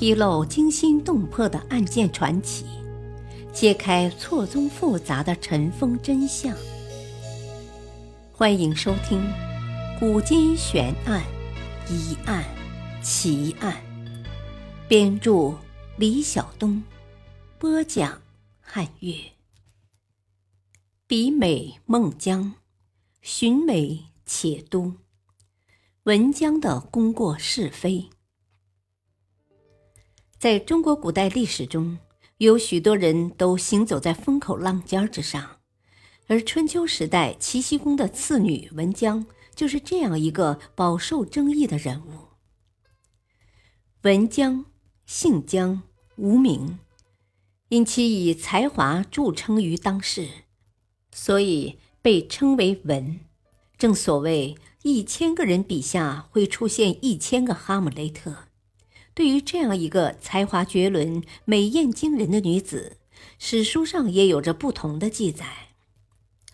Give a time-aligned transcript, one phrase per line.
[0.00, 2.64] 披露惊心动魄的案件传奇，
[3.52, 6.56] 揭开错综复杂的尘封真相。
[8.32, 9.20] 欢迎收听
[9.98, 11.22] 《古今悬案、
[11.90, 12.42] 疑案、
[13.02, 13.76] 奇案》，
[14.88, 15.54] 编著
[15.98, 16.82] 李晓东，
[17.58, 18.22] 播讲
[18.58, 19.14] 汉月。
[21.06, 22.54] 比美孟姜，
[23.20, 24.94] 寻美且都。
[26.04, 28.08] 文姜的功过是非。
[30.40, 31.98] 在中国古代历史中，
[32.38, 35.58] 有许多人都行走在风口浪尖之上，
[36.28, 42.28] 而春秋时代齐僖公的次女文姜就是这样一个饱受争议的人物。
[44.00, 44.64] 文姜，
[45.04, 45.82] 姓姜，
[46.16, 46.78] 无名，
[47.68, 50.26] 因其以才华著称于当世，
[51.12, 53.20] 所以被称为文。
[53.76, 58.49] 正所谓，一千个人笔下会出现一千个哈姆雷特。
[59.14, 62.96] 对于这样一个才华绝伦、美艳惊人的女子，
[63.38, 65.46] 史书上也有着不同的记载。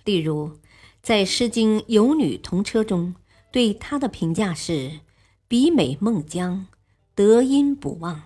[0.05, 0.59] 例如，
[1.03, 3.15] 在《诗经·有女同车》中，
[3.53, 5.01] 对她的评价是
[5.47, 6.67] “比美孟姜，
[7.15, 8.17] 德音不忘”；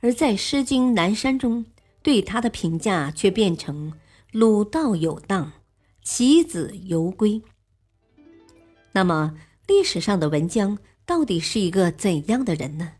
[0.00, 1.66] 而在《诗经·南山》中，
[2.02, 3.94] 对她的评价却变成
[4.32, 5.52] “鲁道有当，
[6.02, 7.42] 其子犹归”。
[8.92, 12.92] 那么，历史上的文姜到底是一个怎样的人呢？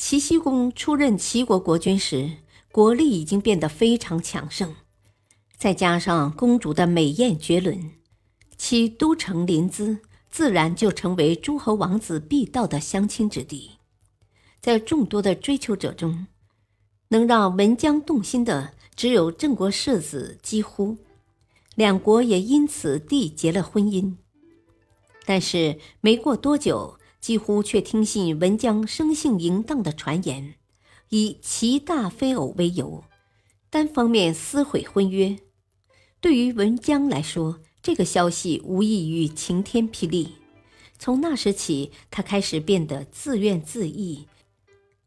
[0.00, 2.38] 齐僖公出任齐国国君时，
[2.72, 4.74] 国力已经变得非常强盛，
[5.58, 7.92] 再加上公主的美艳绝伦，
[8.56, 9.98] 其都城临淄
[10.30, 13.72] 自然就成为诸侯王子必到的相亲之地。
[14.62, 16.26] 在众多的追求者中，
[17.08, 20.96] 能让文姜动心的只有郑国世子姬乎，
[21.74, 24.16] 两国也因此缔结了婚姻。
[25.26, 26.96] 但是没过多久。
[27.20, 30.54] 几乎却听信文姜生性淫荡的传言，
[31.10, 33.04] 以其大非偶为由，
[33.68, 35.38] 单方面撕毁婚约。
[36.20, 40.34] 对于文姜来说，这个消息无异于晴天霹雳。
[40.98, 44.26] 从那时起，他开始变得自怨自艾。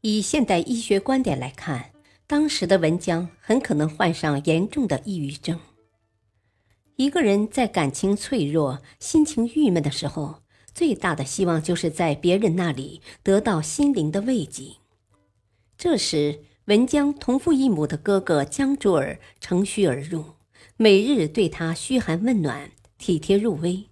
[0.01, 1.91] 以现代医学观点来看，
[2.27, 5.59] 当时的文姜很可能患上严重的抑郁症。
[6.95, 10.42] 一个人在感情脆弱、心情郁闷的时候，
[10.73, 14.77] 最大的希望就是在别人那里得到心灵的慰藉。
[15.77, 20.35] 这时，文姜同父异母的哥哥姜卓尔乘虚而入，
[20.77, 23.85] 每日对他嘘寒问暖、体贴入微。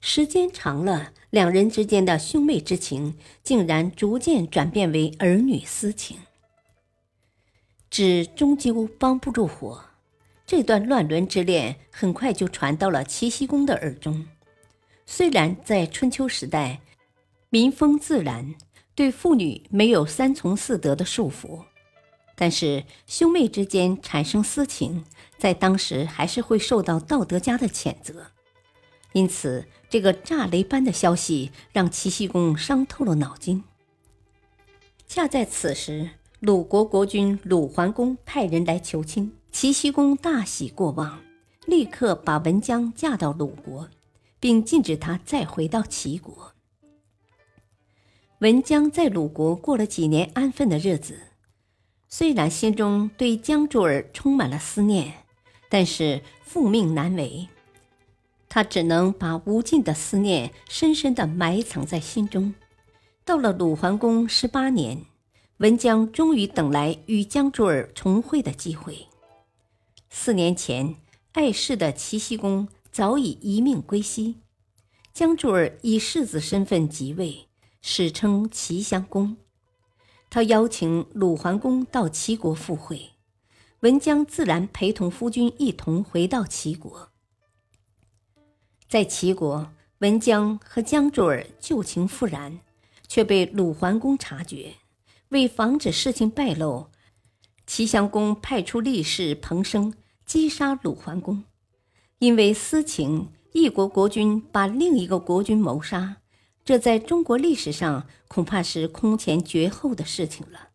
[0.00, 6.18] 时间长了，两人之间的兄妹之情竟然逐渐转变为儿女私情。
[7.90, 9.84] 纸终究帮不住火，
[10.46, 14.26] 这段乱伦之恋很快就传到了齐僖公的耳中。
[15.08, 16.80] 虽然在春秋时代，
[17.48, 18.56] 民风自然，
[18.94, 21.64] 对妇女没有三从四德的束缚，
[22.34, 25.04] 但是兄妹之间产生私情，
[25.38, 28.26] 在当时还是会受到道德家的谴责。
[29.12, 33.62] 因此，这个炸雷般的消息让齐僖公伤透了脑筋。
[35.06, 41.20] 恰在此时，鲁国国君鲁桓公派人来求亲，齐僖公大喜过望，
[41.64, 43.88] 立刻把文姜嫁到鲁国。
[44.46, 46.52] 并禁止他再回到齐国。
[48.38, 51.18] 文姜在鲁国过了几年安分的日子，
[52.08, 55.24] 虽然心中对姜卓尔充满了思念，
[55.68, 57.48] 但是父命难违，
[58.48, 62.54] 他只能把无尽的思念深深的埋藏在心中。
[63.24, 65.06] 到了鲁桓公十八年，
[65.56, 69.08] 文姜终于等来与姜卓尔重会的机会。
[70.08, 70.94] 四年前，
[71.32, 72.68] 碍事的齐僖公。
[72.96, 74.36] 早已一命归西，
[75.12, 77.46] 姜卓尔以世子身份即位，
[77.82, 79.36] 史称齐襄公。
[80.30, 83.10] 他邀请鲁桓公到齐国赴会，
[83.80, 87.10] 文姜自然陪同夫君一同回到齐国。
[88.88, 92.60] 在齐国，文姜和姜卓尔旧情复燃，
[93.06, 94.72] 却被鲁桓公察觉。
[95.28, 96.86] 为防止事情败露，
[97.66, 99.92] 齐襄公派出力士彭生
[100.24, 101.44] 击杀鲁桓公。
[102.18, 106.16] 因为私情，一国国君把另一个国君谋杀，
[106.64, 110.70] 这在中国历史上恐怕是空前绝后的事情了。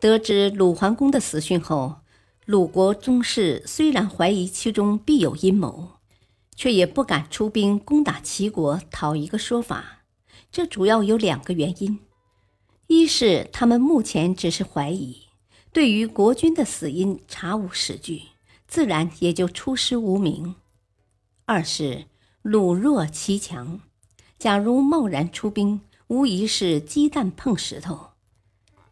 [0.00, 2.00] 得知鲁桓公的死讯后，
[2.44, 5.92] 鲁国宗室虽然怀疑其中必有阴谋，
[6.56, 10.04] 却也不敢出兵攻打齐国讨一个说法。
[10.50, 12.00] 这主要有两个原因：
[12.88, 15.28] 一是他们目前只是怀疑，
[15.72, 18.22] 对于国君的死因查无实据。
[18.66, 20.56] 自然也就出师无名。
[21.44, 22.06] 二是
[22.42, 23.80] 鲁弱齐强，
[24.38, 28.10] 假如贸然出兵，无疑是鸡蛋碰石头。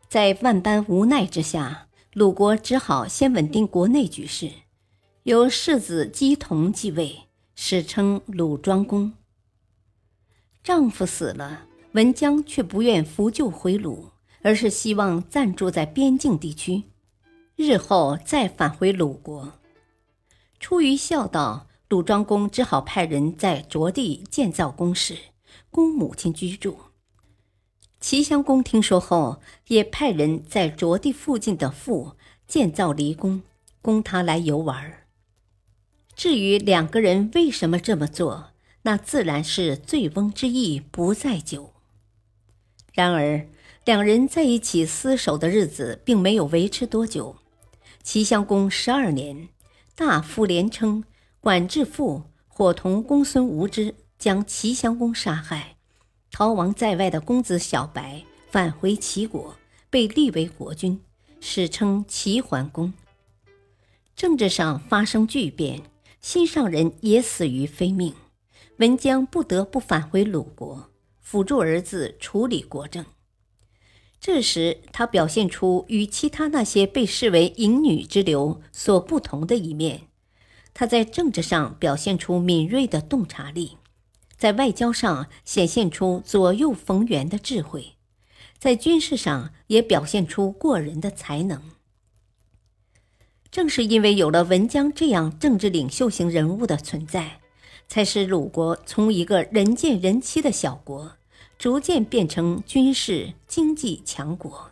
[0.08, 4.50] 在万般无奈之下，鲁国只好先稳定国内局势，
[5.24, 7.24] 由世子姬同继位，
[7.56, 9.12] 史称鲁庄公。
[10.62, 14.10] 丈夫死了，文姜却不愿扶柩回鲁，
[14.42, 16.84] 而是希望暂住在边境地区，
[17.56, 19.52] 日后再返回鲁国。
[20.64, 25.14] 出于孝道，鲁庄公只好派人在着地建造宫室，
[25.70, 26.78] 供母亲居住。
[28.00, 32.16] 齐襄公听说后，也派人在着地附近的阜
[32.48, 33.42] 建造离宫，
[33.82, 35.06] 供他来游玩。
[36.16, 38.52] 至于两个人为什么这么做，
[38.84, 41.74] 那自然是醉翁之意不在酒。
[42.94, 43.46] 然而，
[43.84, 47.36] 两人在一起厮守的日子并没有维持多久。
[48.02, 49.50] 齐襄公十二年，
[49.96, 51.04] 大夫连称
[51.38, 55.76] 管制父伙同公孙无知将齐襄公杀害。
[56.32, 59.54] 逃亡在外的公子小白返回齐国，
[59.88, 61.00] 被立为国君，
[61.40, 62.92] 史称齐桓公。
[64.16, 65.80] 政治上发生巨变，
[66.20, 68.12] 心上人也死于非命，
[68.78, 73.04] 文姜不得不返回鲁国，辅助儿子处理国政。
[74.26, 80.08] 这时，他表现出与其他那些被视为淫女之流所不同的一面，
[80.72, 83.76] 他在政治上表现出敏锐的洞察力。
[84.38, 87.96] 在外交上显现出左右逢源的智慧，
[88.58, 91.60] 在军事上也表现出过人的才能。
[93.50, 97.40] 正是因为有了文姜这样政治领袖型人物的存在，
[97.86, 101.12] 才使鲁国从一个人见人欺的小国，
[101.64, 104.70] 逐渐变成军事经济强国。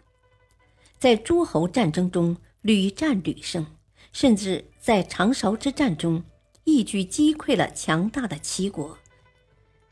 [0.98, 3.64] 在诸侯战争中屡战屡胜，
[4.12, 6.22] 甚至在长勺之战中
[6.64, 8.98] 一举击溃了强大的齐国。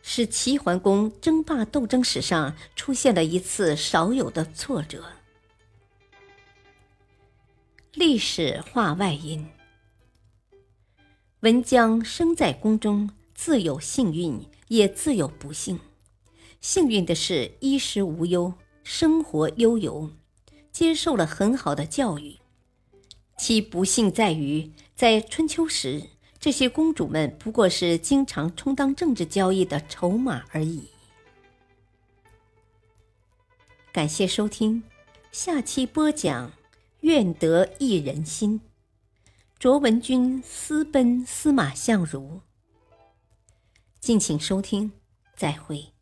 [0.03, 5.07] 使齐桓公争霸斗争史上出现了一次少有的挫折。
[7.95, 9.49] 历史话外音：
[11.41, 15.81] 文姜生在宫中，自有幸运，也自有不幸。
[16.61, 18.53] 幸运的是衣食无忧，
[18.85, 20.11] 生活悠游，
[20.71, 22.39] 接受了很好的教育；
[23.39, 26.03] 其不幸在于，在春秋时。
[26.39, 30.89] 这些公主们不过是经常充当政治交易的筹码而已。
[33.93, 34.83] 感谢收听，
[35.31, 36.53] 下期播讲
[37.01, 38.61] “愿得一人心”，
[39.59, 42.41] 卓文君私奔司马相如。
[44.01, 44.93] 敬请收听，
[45.37, 45.93] 再会。